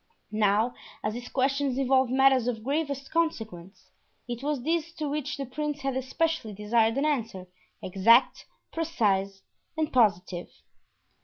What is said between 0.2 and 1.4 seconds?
Now, as these